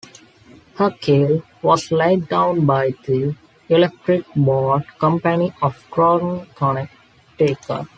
[0.77, 3.35] Her keel was laid down by the
[3.69, 7.85] Electric Boat Company of Groton, Connecticut.